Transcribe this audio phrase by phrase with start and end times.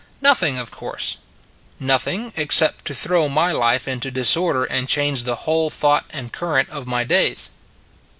[0.19, 1.17] Nothing, of course.
[1.79, 6.69] Nothing; except to throw my life into disorder, and change the whole thought and current
[6.71, 7.51] of my days.